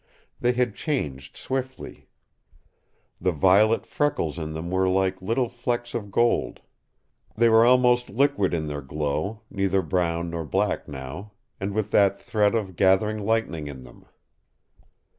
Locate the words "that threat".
11.91-12.55